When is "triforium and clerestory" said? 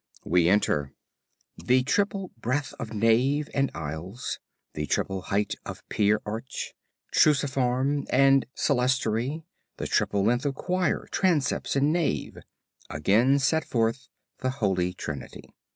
7.13-9.43